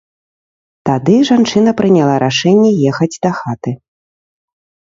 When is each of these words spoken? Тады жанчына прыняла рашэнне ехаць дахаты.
Тады 0.89 1.17
жанчына 1.29 1.69
прыняла 1.83 2.15
рашэнне 2.25 2.71
ехаць 2.95 3.13
дахаты. 3.29 3.71